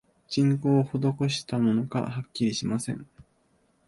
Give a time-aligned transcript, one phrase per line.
[0.29, 3.07] 人工をほどこしたものか、はっきりしません